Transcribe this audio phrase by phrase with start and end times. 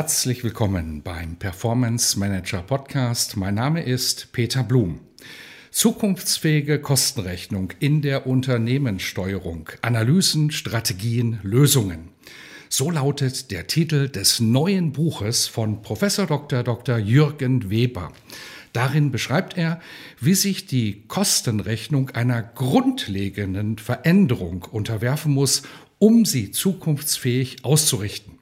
[0.00, 3.36] Herzlich willkommen beim Performance Manager Podcast.
[3.36, 5.00] Mein Name ist Peter Blum.
[5.70, 9.68] Zukunftsfähige Kostenrechnung in der Unternehmenssteuerung.
[9.82, 12.12] Analysen, Strategien, Lösungen.
[12.70, 16.62] So lautet der Titel des neuen Buches von Professor Dr.
[16.62, 16.96] Dr.
[16.96, 18.10] Jürgen Weber.
[18.72, 19.80] Darin beschreibt er,
[20.18, 25.60] wie sich die Kostenrechnung einer grundlegenden Veränderung unterwerfen muss,
[25.98, 28.39] um sie zukunftsfähig auszurichten.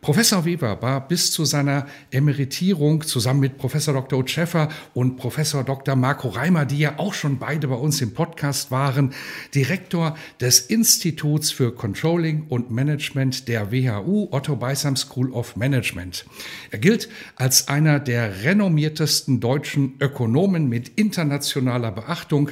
[0.00, 4.26] Professor Weber war bis zu seiner Emeritierung zusammen mit Professor Dr.
[4.26, 5.94] Schäffer und Professor Dr.
[5.94, 9.12] Marco Reimer, die ja auch schon beide bei uns im Podcast waren,
[9.54, 16.24] Direktor des Instituts für Controlling und Management der WHU Otto Beisam School of Management.
[16.70, 22.50] Er gilt als einer der renommiertesten deutschen Ökonomen mit internationaler Beachtung,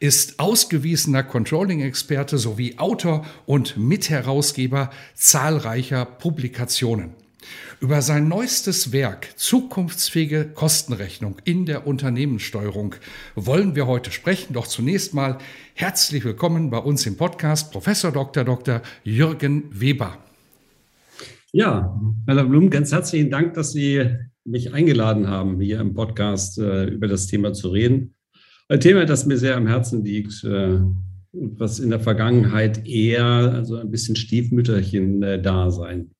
[0.00, 7.10] ist ausgewiesener Controlling-Experte sowie Autor und Mitherausgeber zahlreicher Publikationen Informationen.
[7.80, 12.96] Über sein neuestes Werk Zukunftsfähige Kostenrechnung in der Unternehmenssteuerung
[13.34, 14.52] wollen wir heute sprechen.
[14.52, 15.38] Doch zunächst mal
[15.74, 18.44] herzlich willkommen bei uns im Podcast Professor Dr.
[18.44, 18.82] Dr.
[19.02, 20.18] Jürgen Weber.
[21.52, 24.04] Ja, Herr Blum, ganz herzlichen Dank, dass Sie
[24.44, 28.14] mich eingeladen haben, hier im Podcast äh, über das Thema zu reden.
[28.68, 30.80] Ein Thema, das mir sehr am Herzen liegt, äh,
[31.32, 36.10] was in der Vergangenheit eher also ein bisschen Stiefmütterchen-Dasein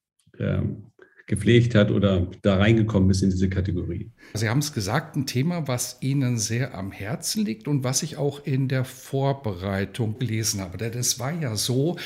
[0.41, 0.91] ähm,
[1.31, 4.11] gepflegt hat oder da reingekommen ist in diese Kategorie.
[4.35, 8.17] Sie haben es gesagt, ein Thema, was Ihnen sehr am Herzen liegt und was ich
[8.17, 10.77] auch in der Vorbereitung gelesen habe.
[10.77, 11.97] Denn es war ja so,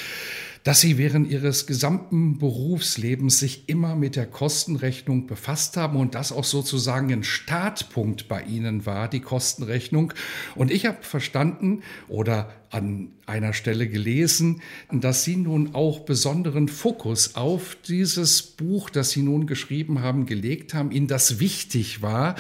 [0.64, 6.32] dass Sie während Ihres gesamten Berufslebens sich immer mit der Kostenrechnung befasst haben und das
[6.32, 10.14] auch sozusagen ein Startpunkt bei Ihnen war, die Kostenrechnung.
[10.54, 14.60] Und ich habe verstanden oder an einer Stelle gelesen,
[14.90, 20.74] dass Sie nun auch besonderen Fokus auf dieses Buch, das Sie nun geschrieben haben, gelegt
[20.74, 22.34] haben, Ihnen das wichtig war,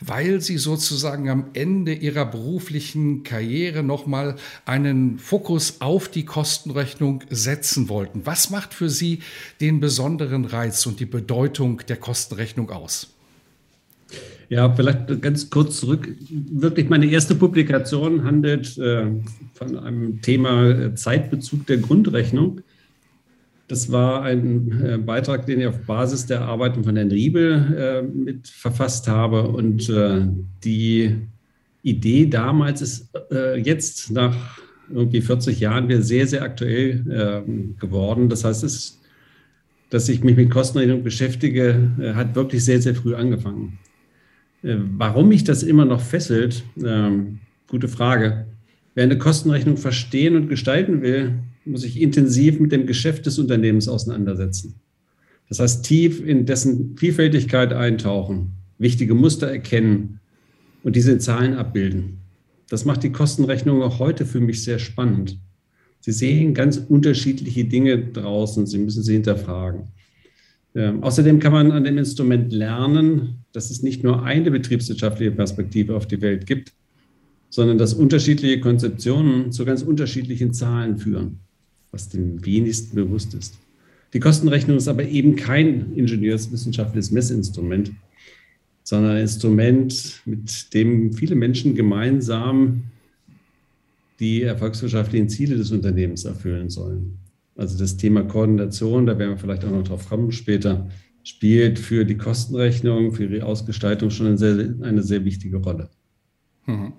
[0.00, 7.63] weil Sie sozusagen am Ende Ihrer beruflichen Karriere nochmal einen Fokus auf die Kostenrechnung setzen
[7.88, 8.26] wollten.
[8.26, 9.20] Was macht für Sie
[9.60, 13.14] den besonderen Reiz und die Bedeutung der Kostenrechnung aus?
[14.48, 16.08] Ja, vielleicht ganz kurz zurück.
[16.30, 19.06] Wirklich meine erste Publikation handelt äh,
[19.54, 22.60] von einem Thema äh, Zeitbezug der Grundrechnung.
[23.68, 28.46] Das war ein äh, Beitrag, den ich auf Basis der Arbeiten von Herrn Riebel mit
[28.48, 29.48] verfasst habe.
[29.48, 29.90] Und
[30.62, 31.16] die
[31.82, 33.08] Idee damals ist
[33.56, 34.60] jetzt nach
[34.92, 38.28] irgendwie 40 Jahren wieder sehr, sehr aktuell ähm, geworden.
[38.28, 39.00] Das heißt, es,
[39.90, 43.78] dass ich mich mit Kostenrechnung beschäftige, hat wirklich sehr, sehr früh angefangen.
[44.64, 48.46] Äh, warum mich das immer noch fesselt, ähm, gute Frage.
[48.94, 51.34] Wer eine Kostenrechnung verstehen und gestalten will,
[51.64, 54.74] muss sich intensiv mit dem Geschäft des Unternehmens auseinandersetzen.
[55.48, 60.20] Das heißt, tief in dessen Vielfältigkeit eintauchen, wichtige Muster erkennen
[60.82, 62.18] und diese Zahlen abbilden.
[62.68, 65.38] Das macht die Kostenrechnung auch heute für mich sehr spannend.
[66.00, 69.88] Sie sehen ganz unterschiedliche Dinge draußen, Sie müssen sie hinterfragen.
[70.74, 75.96] Ähm, außerdem kann man an dem Instrument lernen, dass es nicht nur eine betriebswirtschaftliche Perspektive
[75.96, 76.72] auf die Welt gibt,
[77.48, 81.38] sondern dass unterschiedliche Konzeptionen zu ganz unterschiedlichen Zahlen führen,
[81.92, 83.54] was dem wenigsten bewusst ist.
[84.12, 87.92] Die Kostenrechnung ist aber eben kein ingenieurswissenschaftliches Messinstrument,
[88.84, 92.84] sondern ein Instrument, mit dem viele Menschen gemeinsam
[94.20, 97.18] die erfolgswirtschaftlichen Ziele des Unternehmens erfüllen sollen.
[97.56, 100.88] Also das Thema Koordination, da werden wir vielleicht auch noch drauf kommen später,
[101.22, 105.88] spielt für die Kostenrechnung, für die Ausgestaltung schon eine sehr, eine sehr wichtige Rolle.
[106.66, 106.92] Mhm.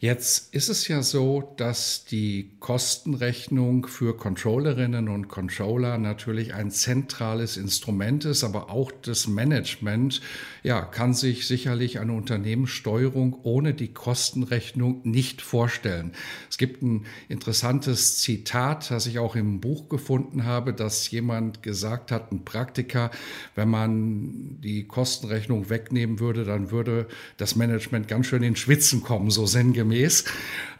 [0.00, 7.56] Jetzt ist es ja so, dass die Kostenrechnung für Controllerinnen und Controller natürlich ein zentrales
[7.56, 10.20] Instrument ist, aber auch das Management
[10.62, 16.12] ja, kann sich sicherlich eine Unternehmenssteuerung ohne die Kostenrechnung nicht vorstellen.
[16.50, 22.10] Es gibt ein interessantes Zitat, das ich auch im Buch gefunden habe, dass jemand gesagt
[22.10, 23.10] hat, ein Praktiker,
[23.54, 27.06] wenn man die Kostenrechnung wegnehmen würde, dann würde
[27.36, 30.24] das Management ganz schön in Schwitzen kommen, so sinngemäß sinngemäß.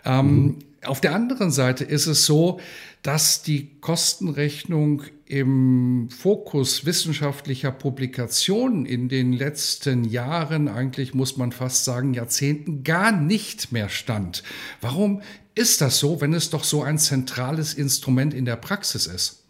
[0.04, 0.58] Ähm, mhm.
[0.84, 2.60] Auf der anderen Seite ist es so,
[3.02, 11.84] dass die Kostenrechnung im Fokus wissenschaftlicher Publikationen in den letzten Jahren, eigentlich muss man fast
[11.84, 14.42] sagen Jahrzehnten, gar nicht mehr stand.
[14.80, 15.22] Warum
[15.54, 19.44] ist das so, wenn es doch so ein zentrales Instrument in der Praxis ist?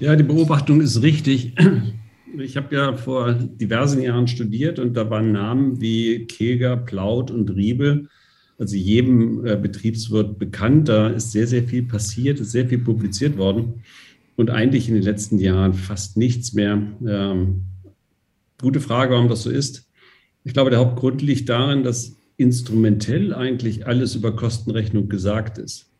[0.00, 1.52] Ja, die Beobachtung ist richtig.
[2.38, 7.50] Ich habe ja vor diversen Jahren studiert und da waren Namen wie Keger, Plaut und
[7.50, 8.08] Riebel,
[8.58, 10.88] also jedem äh, Betriebswirt bekannt.
[10.88, 13.82] Da ist sehr, sehr viel passiert, ist sehr viel publiziert worden
[14.36, 16.80] und eigentlich in den letzten Jahren fast nichts mehr.
[17.06, 17.62] Ähm,
[18.60, 19.88] gute Frage, warum das so ist.
[20.44, 25.90] Ich glaube, der Hauptgrund liegt darin, dass instrumentell eigentlich alles über Kostenrechnung gesagt ist.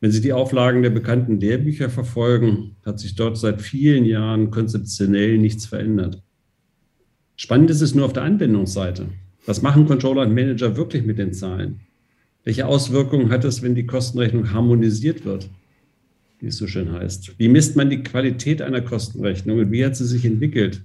[0.00, 5.38] Wenn Sie die Auflagen der bekannten Lehrbücher verfolgen, hat sich dort seit vielen Jahren konzeptionell
[5.38, 6.22] nichts verändert.
[7.36, 9.08] Spannend ist es nur auf der Anwendungsseite.
[9.46, 11.80] Was machen Controller und Manager wirklich mit den Zahlen?
[12.44, 15.50] Welche Auswirkungen hat es, wenn die Kostenrechnung harmonisiert wird,
[16.40, 17.38] wie es so schön heißt?
[17.38, 20.82] Wie misst man die Qualität einer Kostenrechnung und wie hat sie sich entwickelt?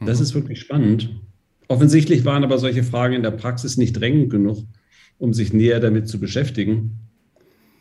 [0.00, 0.22] Das mhm.
[0.22, 1.10] ist wirklich spannend.
[1.68, 4.64] Offensichtlich waren aber solche Fragen in der Praxis nicht drängend genug,
[5.18, 7.07] um sich näher damit zu beschäftigen.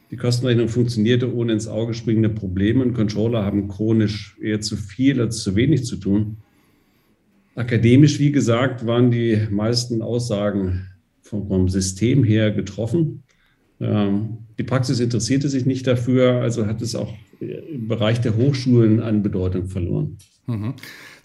[0.09, 5.19] Die Kostenrechnung funktionierte ohne ins Auge springende Probleme und Controller haben chronisch eher zu viel
[5.19, 6.37] als zu wenig zu tun.
[7.55, 10.87] Akademisch, wie gesagt, waren die meisten Aussagen
[11.21, 13.23] vom, System her getroffen.
[13.81, 19.01] Ähm, die Praxis interessierte sich nicht dafür, also hat es auch im Bereich der Hochschulen
[19.01, 20.17] an Bedeutung verloren.
[20.47, 20.75] Mhm.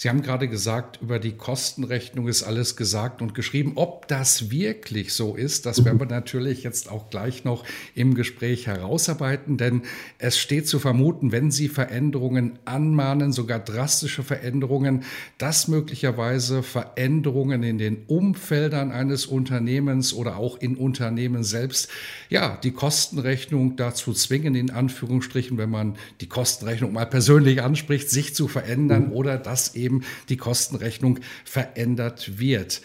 [0.03, 3.75] Sie haben gerade gesagt, über die Kostenrechnung ist alles gesagt und geschrieben.
[3.77, 7.65] Ob das wirklich so ist, das werden wir natürlich jetzt auch gleich noch
[7.95, 9.83] im Gespräch herausarbeiten, denn
[10.19, 15.05] es steht zu vermuten, wenn Sie Veränderungen anmahnen, sogar drastische Veränderungen,
[15.39, 21.89] dass möglicherweise Veränderungen in den Umfeldern eines Unternehmens oder auch in Unternehmen selbst,
[22.29, 28.35] ja, die Kostenrechnung dazu zwingen, in Anführungsstrichen, wenn man die Kostenrechnung mal persönlich anspricht, sich
[28.35, 32.83] zu verändern oder dass eben die Kostenrechnung verändert wird.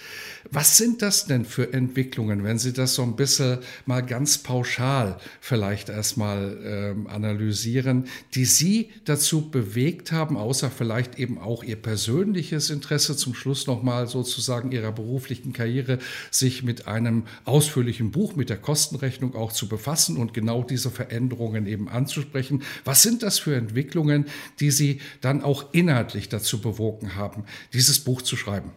[0.50, 5.18] Was sind das denn für Entwicklungen, wenn Sie das so ein bisschen mal ganz pauschal
[5.42, 12.70] vielleicht erstmal ähm, analysieren, die Sie dazu bewegt haben, außer vielleicht eben auch Ihr persönliches
[12.70, 16.00] Interesse zum Schluss nochmal sozusagen Ihrer beruflichen Karriere,
[16.32, 21.68] sich mit einem ausführlichen Buch mit der Kostenrechnung auch zu befassen und genau diese Veränderungen
[21.68, 22.64] eben anzusprechen?
[22.86, 24.26] Was sind das für Entwicklungen,
[24.60, 28.72] die Sie dann auch inhaltlich dazu bewogen haben, dieses Buch zu schreiben?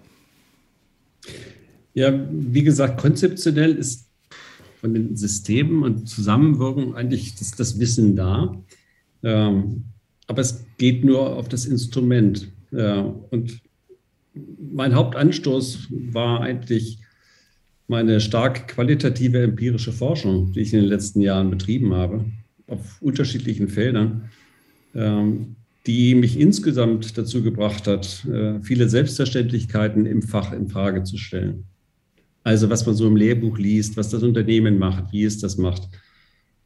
[1.95, 4.07] Ja, wie gesagt, konzeptionell ist
[4.81, 8.57] von den Systemen und Zusammenwirkung eigentlich das, das Wissen da.
[9.25, 9.87] Ähm,
[10.29, 12.53] aber es geht nur auf das Instrument.
[12.71, 13.01] Ja,
[13.31, 13.61] und
[14.73, 17.01] mein Hauptanstoß war eigentlich
[17.89, 22.25] meine stark qualitative empirische Forschung, die ich in den letzten Jahren betrieben habe,
[22.71, 24.31] auf unterschiedlichen Feldern,
[24.95, 25.57] ähm,
[25.87, 31.65] die mich insgesamt dazu gebracht hat, äh, viele Selbstverständlichkeiten im Fach in Frage zu stellen.
[32.43, 35.89] Also was man so im Lehrbuch liest, was das Unternehmen macht, wie es das macht.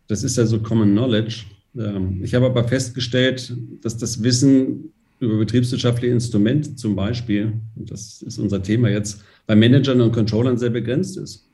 [0.07, 1.45] Das ist ja so Common Knowledge.
[1.77, 8.39] Ähm, ich habe aber festgestellt, dass das Wissen über betriebswirtschaftliche Instrumente zum Beispiel, das ist
[8.39, 11.49] unser Thema jetzt, bei Managern und Controllern sehr begrenzt ist.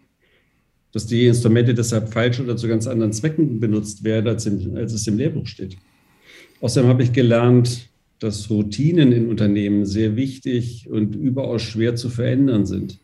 [0.92, 4.92] Dass die Instrumente deshalb falsch oder zu ganz anderen Zwecken benutzt werden, als, im, als
[4.92, 5.76] es im Lehrbuch steht.
[6.60, 12.66] Außerdem habe ich gelernt, dass Routinen in Unternehmen sehr wichtig und überaus schwer zu verändern
[12.66, 12.98] sind.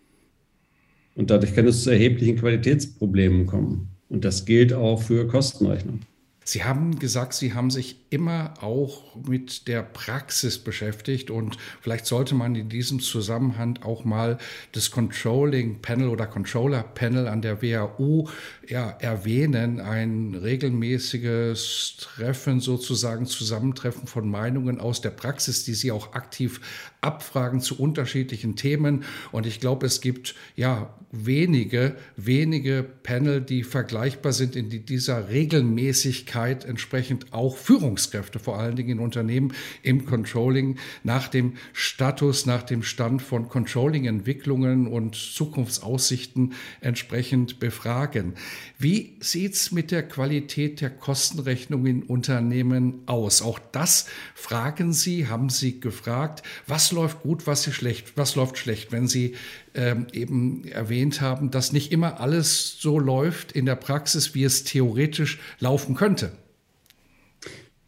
[1.15, 3.89] Und dadurch kann es zu erheblichen Qualitätsproblemen kommen.
[4.09, 6.01] Und das gilt auch für Kostenrechnung.
[6.49, 12.37] Sie haben gesagt, Sie haben sich immer auch mit der Praxis beschäftigt und vielleicht sollte
[12.37, 14.39] man in diesem Zusammenhang auch mal
[14.71, 18.29] das Controlling Panel oder Controller Panel an der WHU
[18.69, 19.81] ja, erwähnen.
[19.81, 26.61] Ein regelmäßiges Treffen, sozusagen Zusammentreffen von Meinungen aus der Praxis, die Sie auch aktiv
[27.01, 29.03] abfragen zu unterschiedlichen Themen.
[29.33, 36.36] Und ich glaube, es gibt ja wenige, wenige Panel, die vergleichbar sind in dieser Regelmäßigkeit
[36.37, 42.83] entsprechend auch Führungskräfte, vor allen Dingen in Unternehmen im Controlling, nach dem Status, nach dem
[42.83, 48.35] Stand von Controlling-Entwicklungen und Zukunftsaussichten entsprechend befragen.
[48.79, 53.43] Wie sieht es mit der Qualität der Kostenrechnung in Unternehmen aus?
[53.43, 58.93] Auch das fragen Sie, haben Sie gefragt, was läuft gut, was, schlecht, was läuft schlecht,
[58.93, 59.35] wenn Sie
[59.77, 64.65] ähm, eben erwähnt haben, dass nicht immer alles so läuft in der Praxis, wie es
[64.65, 66.33] theoretisch laufen könnte.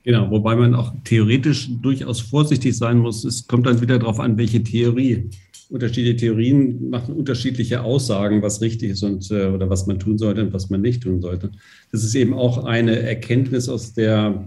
[0.05, 3.25] Genau, wobei man auch theoretisch durchaus vorsichtig sein muss.
[3.25, 5.29] Es kommt dann wieder darauf an, welche Theorie
[5.71, 10.43] unterschiedliche Theorien machen unterschiedliche Aussagen, was richtig ist und äh, oder was man tun sollte
[10.43, 11.51] und was man nicht tun sollte.
[11.93, 14.45] Das ist eben auch eine Erkenntnis aus der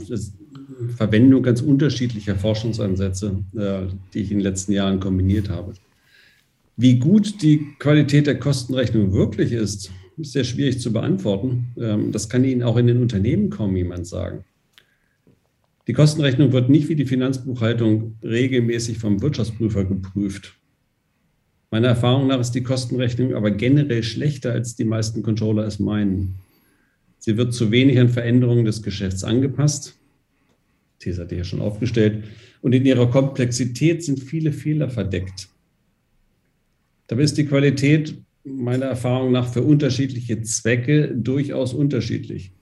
[0.98, 3.81] Verwendung ganz unterschiedlicher Forschungsansätze, äh,
[4.13, 5.74] die ich in den letzten Jahren kombiniert habe.
[6.78, 11.68] Wie gut die Qualität der Kostenrechnung wirklich ist, ist sehr schwierig zu beantworten.
[11.78, 14.46] Ähm, das kann Ihnen auch in den Unternehmen kaum jemand sagen.
[15.88, 20.56] Die Kostenrechnung wird nicht wie die Finanzbuchhaltung regelmäßig vom Wirtschaftsprüfer geprüft.
[21.72, 26.36] Meiner Erfahrung nach ist die Kostenrechnung aber generell schlechter, als die meisten Controller es meinen.
[27.18, 29.96] Sie wird zu wenig an Veränderungen des Geschäfts angepasst.
[31.00, 32.24] These hatte ich ja schon aufgestellt.
[32.62, 35.50] Und in ihrer Komplexität sind viele Fehler verdeckt.
[37.12, 38.15] Dabei ist die Qualität
[38.46, 42.53] meiner Erfahrung nach für unterschiedliche Zwecke durchaus unterschiedlich.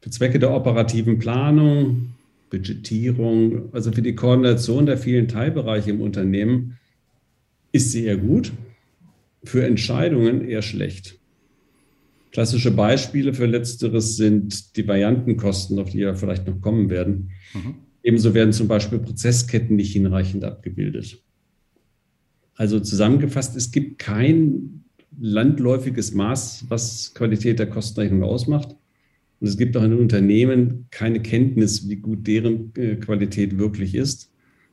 [0.00, 2.14] Für Zwecke der operativen Planung,
[2.50, 6.80] Budgetierung, also für die Koordination der vielen Teilbereiche im Unternehmen
[7.70, 8.50] ist sie eher gut,
[9.44, 11.20] für Entscheidungen eher schlecht.
[12.32, 17.30] Klassische Beispiele für Letzteres sind die Variantenkosten, auf die ja vielleicht noch kommen werden.
[17.54, 17.76] Mhm.
[18.02, 21.22] Ebenso werden zum Beispiel Prozessketten nicht hinreichend abgebildet.
[22.56, 24.84] Also zusammengefasst, es gibt kein
[25.20, 28.76] landläufiges Maß, was Qualität der Kostenrechnung ausmacht.
[29.40, 34.30] Und es gibt auch in Unternehmen keine Kenntnis, wie gut deren äh, Qualität wirklich ist.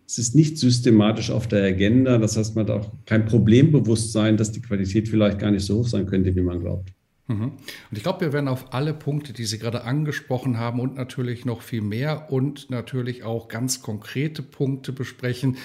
[0.08, 2.18] Es ist nicht systematisch auf der Agenda.
[2.18, 5.88] Das heißt, man hat auch kein Problembewusstsein, dass die Qualität vielleicht gar nicht so hoch
[5.88, 6.94] sein könnte, wie man glaubt.
[7.32, 7.44] Mhm.
[7.44, 11.46] Und ich glaube, wir werden auf alle Punkte, die Sie gerade angesprochen haben und natürlich
[11.46, 15.58] noch viel mehr und natürlich auch ganz konkrete Punkte besprechen,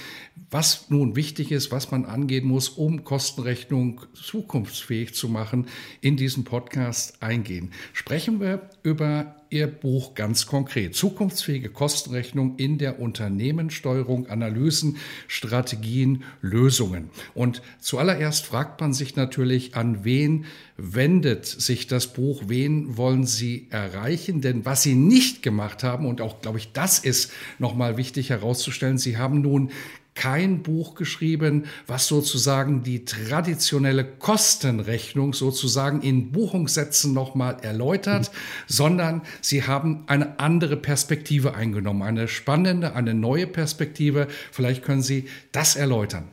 [0.51, 5.67] was nun wichtig ist, was man angehen muss, um Kostenrechnung zukunftsfähig zu machen,
[6.01, 7.73] in diesem Podcast eingehen.
[7.93, 10.95] Sprechen wir über Ihr Buch ganz konkret.
[10.95, 14.97] Zukunftsfähige Kostenrechnung in der Unternehmenssteuerung, Analysen,
[15.29, 17.11] Strategien, Lösungen.
[17.35, 23.69] Und zuallererst fragt man sich natürlich, an wen wendet sich das Buch, wen wollen Sie
[23.71, 24.41] erreichen?
[24.41, 28.99] Denn was Sie nicht gemacht haben, und auch, glaube ich, das ist nochmal wichtig herauszustellen,
[28.99, 29.71] Sie haben nun
[30.17, 38.37] kein Buch geschrieben, was sozusagen die traditionelle Kostenrechnung sozusagen in Buchungssätzen nochmal erläutert, mhm.
[38.67, 44.27] sondern sie haben eine andere Perspektive eingenommen, eine spannende, eine neue Perspektive.
[44.51, 46.25] Vielleicht können Sie das erläutern.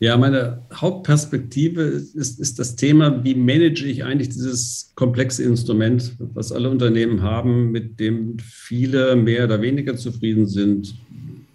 [0.00, 6.52] Ja, meine Hauptperspektive ist, ist das Thema, wie manage ich eigentlich dieses komplexe Instrument, was
[6.52, 10.94] alle Unternehmen haben, mit dem viele mehr oder weniger zufrieden sind,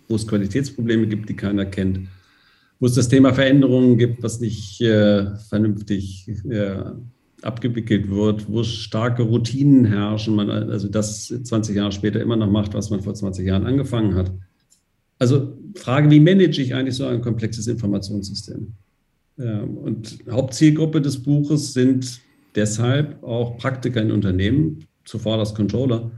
[0.10, 2.02] wo es Qualitätsprobleme gibt, die keiner kennt,
[2.80, 6.84] wo es das Thema Veränderungen gibt, was nicht äh, vernünftig äh,
[7.42, 12.74] abgewickelt wird, wo starke Routinen herrschen, man also das 20 Jahre später immer noch macht,
[12.74, 14.32] was man vor 20 Jahren angefangen hat.
[15.20, 18.74] Also Frage, wie manage ich eigentlich so ein komplexes Informationssystem?
[19.38, 22.22] Ähm, und Hauptzielgruppe des Buches sind
[22.56, 26.12] deshalb auch Praktiker in Unternehmen, zuvor das Controller,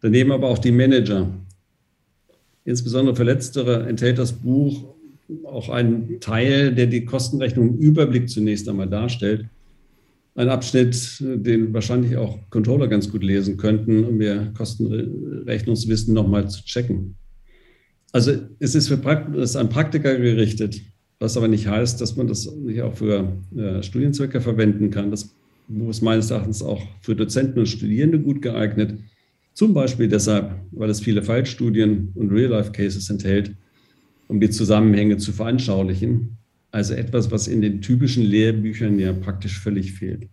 [0.00, 1.28] daneben aber auch die Manager,
[2.70, 4.84] Insbesondere für Letztere enthält das Buch
[5.44, 9.46] auch einen Teil, der die Kostenrechnung im Überblick zunächst einmal darstellt.
[10.36, 16.64] Ein Abschnitt, den wahrscheinlich auch Controller ganz gut lesen könnten, um ihr Kostenrechnungswissen nochmal zu
[16.64, 17.16] checken.
[18.12, 20.80] Also es ist, für Prakt ist an Praktiker gerichtet,
[21.18, 25.10] was aber nicht heißt, dass man das nicht auch für äh, Studienzwecke verwenden kann.
[25.10, 25.34] Das
[25.66, 28.94] Buch ist meines Erachtens auch für Dozenten und Studierende gut geeignet.
[29.52, 33.54] Zum Beispiel deshalb, weil es viele Fallstudien und Real-Life-Cases enthält,
[34.28, 36.36] um die Zusammenhänge zu veranschaulichen.
[36.70, 40.28] Also etwas, was in den typischen Lehrbüchern ja praktisch völlig fehlt.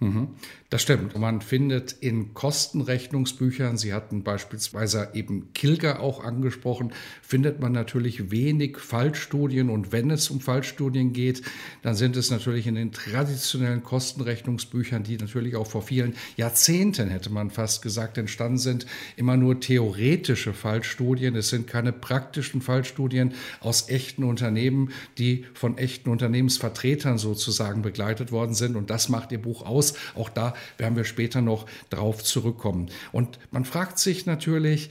[0.00, 0.28] Mhm.
[0.70, 1.18] Das stimmt.
[1.18, 8.76] Man findet in Kostenrechnungsbüchern, Sie hatten beispielsweise eben Kilger auch angesprochen, findet man natürlich wenig
[8.76, 9.70] Fallstudien.
[9.70, 11.42] Und wenn es um Fallstudien geht,
[11.80, 17.30] dann sind es natürlich in den traditionellen Kostenrechnungsbüchern, die natürlich auch vor vielen Jahrzehnten, hätte
[17.30, 18.86] man fast gesagt, entstanden sind,
[19.16, 21.34] immer nur theoretische Fallstudien.
[21.34, 28.54] Es sind keine praktischen Fallstudien aus echten Unternehmen, die von echten Unternehmensvertretern sozusagen begleitet worden
[28.54, 28.76] sind.
[28.76, 29.87] Und das macht Ihr Buch aus.
[30.14, 32.88] Auch da werden wir später noch drauf zurückkommen.
[33.12, 34.90] Und man fragt sich natürlich,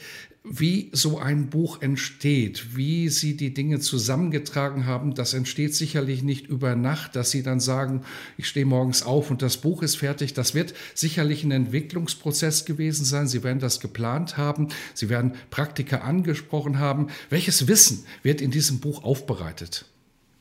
[0.50, 6.48] wie so ein Buch entsteht, wie Sie die Dinge zusammengetragen haben, das entsteht sicherlich nicht
[6.48, 8.04] über Nacht, dass Sie dann sagen,
[8.38, 10.34] ich stehe morgens auf und das Buch ist fertig.
[10.34, 13.28] Das wird sicherlich ein Entwicklungsprozess gewesen sein.
[13.28, 14.70] Sie werden das geplant haben.
[14.94, 17.08] Sie werden Praktiker angesprochen haben.
[17.30, 19.86] Welches Wissen wird in diesem Buch aufbereitet?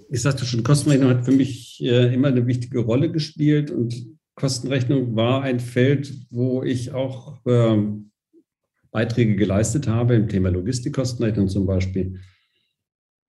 [0.09, 4.07] Ich sagte schon, Kostenrechnung hat für mich äh, immer eine wichtige Rolle gespielt und
[4.37, 8.11] Kostenrechnung war ein Feld, wo ich auch ähm,
[8.91, 12.21] Beiträge geleistet habe, im Thema Logistikkostenrechnung zum Beispiel.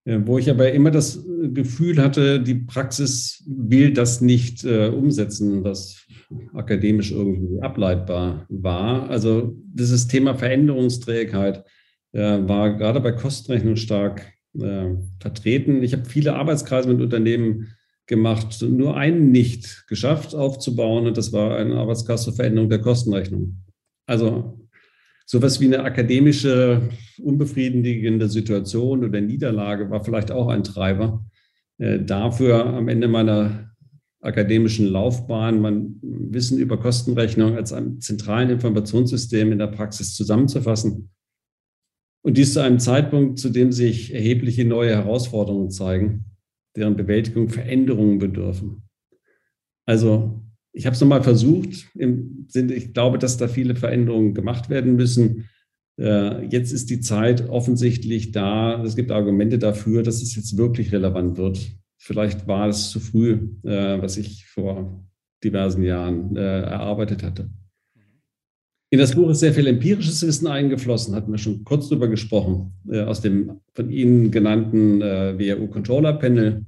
[0.07, 1.23] äh, wo ich aber immer das
[1.53, 6.05] Gefühl hatte, die Praxis will das nicht äh, umsetzen, was
[6.53, 9.09] akademisch irgendwie ableitbar war.
[9.09, 11.65] Also dieses Thema Veränderungsträgheit
[12.13, 14.25] äh, war gerade bei Kostenrechnung stark
[14.59, 15.83] äh, vertreten.
[15.83, 17.67] Ich habe viele Arbeitskreise mit Unternehmen
[18.07, 23.63] gemacht, nur einen nicht geschafft aufzubauen und das war eine Arbeitskreis zur Veränderung der Kostenrechnung.
[24.05, 24.67] Also
[25.25, 26.89] sowas wie eine akademische,
[27.21, 31.25] unbefriedigende Situation oder Niederlage war vielleicht auch ein Treiber.
[31.77, 33.75] Äh, dafür am Ende meiner
[34.21, 41.09] akademischen Laufbahn mein Wissen über Kostenrechnung als einem zentralen Informationssystem in der Praxis zusammenzufassen.
[42.23, 46.25] Und dies zu einem Zeitpunkt, zu dem sich erhebliche neue Herausforderungen zeigen,
[46.77, 48.83] deren Bewältigung Veränderungen bedürfen.
[49.85, 51.87] Also ich habe es nochmal versucht.
[51.95, 55.49] Im Sinne, ich glaube, dass da viele Veränderungen gemacht werden müssen.
[55.99, 58.83] Äh, jetzt ist die Zeit offensichtlich da.
[58.83, 61.59] Es gibt Argumente dafür, dass es jetzt wirklich relevant wird.
[61.97, 65.03] Vielleicht war es zu früh, äh, was ich vor
[65.43, 67.49] diversen Jahren äh, erarbeitet hatte.
[68.89, 72.73] In das Buch ist sehr viel empirisches Wissen eingeflossen, hatten wir schon kurz darüber gesprochen,
[72.89, 76.65] aus dem von Ihnen genannten WHU Controller Panel,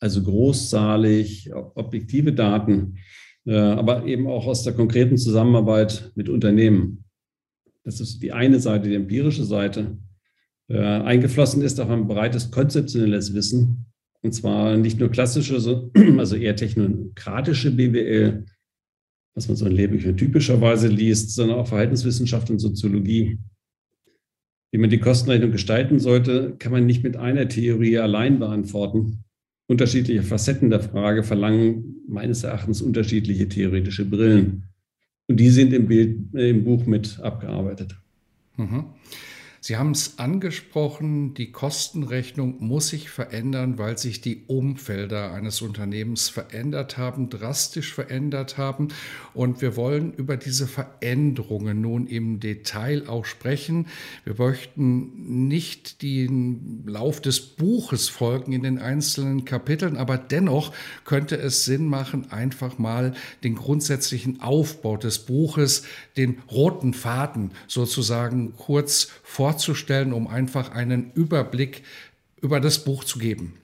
[0.00, 2.98] also großzahlig, objektive Daten
[3.48, 7.04] äh, aber eben auch aus der konkreten Zusammenarbeit mit Unternehmen.
[7.82, 9.96] Das ist die eine Seite, die empirische Seite.
[10.68, 13.86] Äh, eingeflossen ist auch ein breites konzeptionelles Wissen,
[14.20, 18.44] und zwar nicht nur klassische, also eher technokratische BWL,
[19.34, 23.38] was man so in Lehrbüchern typischerweise liest, sondern auch Verhaltenswissenschaft und Soziologie.
[24.72, 29.24] Wie man die Kostenrechnung gestalten sollte, kann man nicht mit einer Theorie allein beantworten
[29.68, 34.64] unterschiedliche Facetten der Frage verlangen meines Erachtens unterschiedliche theoretische Brillen.
[35.28, 37.94] Und die sind im, Bild, äh, im Buch mit abgearbeitet.
[38.56, 38.86] Mhm.
[39.60, 46.28] Sie haben es angesprochen, die Kostenrechnung muss sich verändern, weil sich die Umfelder eines Unternehmens
[46.28, 48.88] verändert haben, drastisch verändert haben.
[49.34, 53.88] Und wir wollen über diese Veränderungen nun im Detail auch sprechen.
[54.24, 60.72] Wir möchten nicht den Lauf des Buches folgen in den einzelnen Kapiteln, aber dennoch
[61.04, 65.82] könnte es Sinn machen, einfach mal den grundsätzlichen Aufbau des Buches,
[66.16, 71.82] den roten Faden sozusagen kurz vorzustellen vorzustellen, um einfach einen Überblick
[72.42, 73.54] über das Buch zu geben?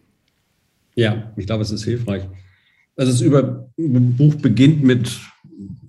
[0.94, 2.24] Ja, ich glaube, es ist hilfreich.
[2.96, 5.10] Also das über Buch beginnt mit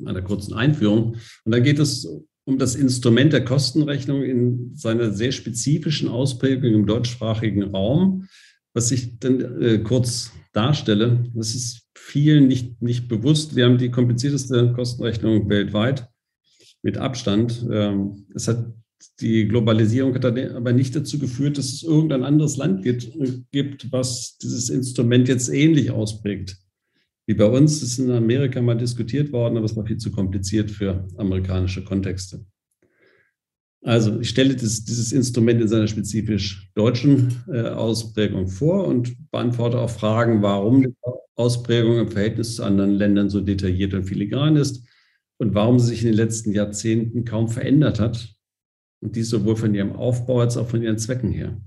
[0.05, 2.07] einer kurzen Einführung und da geht es
[2.43, 8.27] um das Instrument der Kostenrechnung in seiner sehr spezifischen Ausprägung im deutschsprachigen Raum,
[8.73, 11.23] was ich dann äh, kurz darstelle.
[11.33, 13.55] Das ist vielen nicht, nicht bewusst.
[13.55, 16.09] Wir haben die komplizierteste Kostenrechnung weltweit
[16.83, 17.65] mit Abstand.
[17.71, 18.65] Ähm, es hat
[19.19, 23.11] die Globalisierung hat aber nicht dazu geführt, dass es irgendein anderes Land gibt,
[23.51, 26.57] gibt, was dieses Instrument jetzt ähnlich ausprägt.
[27.27, 30.69] Wie bei uns ist in Amerika mal diskutiert worden, aber es war viel zu kompliziert
[30.69, 32.45] für amerikanische Kontexte.
[33.81, 39.79] Also ich stelle das, dieses Instrument in seiner spezifisch deutschen äh, Ausprägung vor und beantworte
[39.79, 40.93] auch Fragen, warum die
[41.35, 44.87] Ausprägung im Verhältnis zu anderen Ländern so detailliert und filigran ist
[45.37, 48.34] und warum sie sich in den letzten Jahrzehnten kaum verändert hat
[49.05, 51.61] und dies sowohl von ihrem Aufbau als auch von ihren Zwecken her.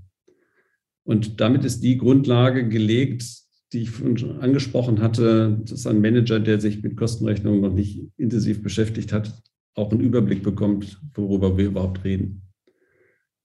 [1.05, 3.23] Und damit ist die Grundlage gelegt,
[3.71, 8.61] die ich schon angesprochen hatte, dass ein Manager, der sich mit Kostenrechnungen noch nicht intensiv
[8.61, 9.33] beschäftigt hat,
[9.73, 12.41] auch einen Überblick bekommt, worüber wir überhaupt reden.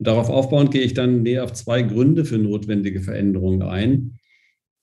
[0.00, 4.18] Und darauf aufbauend gehe ich dann näher auf zwei Gründe für notwendige Veränderungen ein.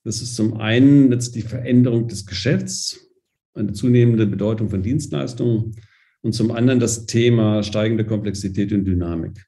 [0.05, 3.11] Das ist zum einen jetzt die Veränderung des Geschäfts,
[3.55, 5.75] eine zunehmende Bedeutung von Dienstleistungen
[6.21, 9.45] und zum anderen das Thema steigende Komplexität und Dynamik.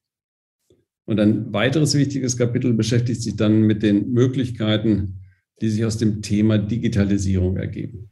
[1.06, 5.20] Und ein weiteres wichtiges Kapitel beschäftigt sich dann mit den Möglichkeiten,
[5.62, 8.10] die sich aus dem Thema Digitalisierung ergeben.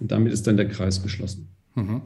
[0.00, 1.48] Und damit ist dann der Kreis geschlossen.
[1.74, 2.02] Mhm.